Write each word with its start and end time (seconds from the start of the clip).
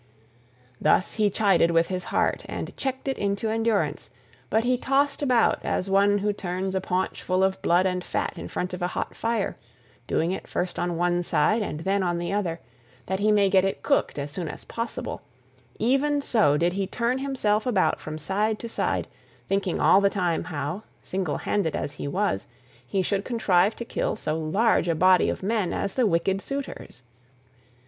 Thus 0.81 1.13
he 1.13 1.29
chided 1.29 1.69
with 1.69 1.85
his 1.89 2.05
heart, 2.05 2.43
and 2.49 2.75
checked 2.75 3.07
it 3.07 3.19
into 3.19 3.49
endurance, 3.51 4.09
but 4.49 4.63
he 4.63 4.75
tossed 4.75 5.21
about 5.21 5.59
as 5.63 5.91
one 5.91 6.17
who 6.17 6.33
turns 6.33 6.73
a 6.73 6.81
paunch 6.81 7.21
full 7.21 7.43
of 7.43 7.61
blood 7.61 7.85
and 7.85 8.03
fat 8.03 8.35
in 8.35 8.47
front 8.47 8.73
of 8.73 8.81
a 8.81 8.87
hot 8.87 9.13
fire, 9.15 9.57
doing 10.07 10.31
it 10.31 10.47
first 10.47 10.79
on 10.79 10.97
one 10.97 11.21
side 11.21 11.61
and 11.61 11.81
then 11.81 12.01
on 12.01 12.17
the 12.17 12.33
other, 12.33 12.59
that 13.05 13.19
he 13.19 13.31
may 13.31 13.47
get 13.47 13.63
it 13.63 13.83
cooked 13.83 14.17
as 14.17 14.31
soon 14.31 14.47
as 14.47 14.63
possible, 14.65 15.21
even 15.77 16.19
so 16.19 16.57
did 16.57 16.73
he 16.73 16.87
turn 16.87 17.19
himself 17.19 17.67
about 17.67 17.99
from 17.99 18.17
side 18.17 18.57
to 18.57 18.67
side, 18.67 19.07
thinking 19.47 19.79
all 19.79 20.01
the 20.01 20.09
time 20.09 20.45
how, 20.45 20.81
single 21.03 21.37
handed 21.37 21.75
as 21.75 21.91
he 21.91 22.07
was, 22.07 22.47
he 22.87 23.03
should 23.03 23.23
contrive 23.23 23.75
to 23.75 23.85
kill 23.85 24.15
so 24.15 24.35
large 24.35 24.87
a 24.87 24.95
body 24.95 25.29
of 25.29 25.43
men 25.43 25.71
as 25.71 25.93
the 25.93 26.07
wicked 26.07 26.41
suitors. 26.41 27.03